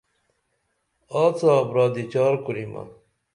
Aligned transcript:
آڅا 1.21 1.55
برادی 1.69 2.03
چار 2.13 2.33
کوریمہ 2.45 2.83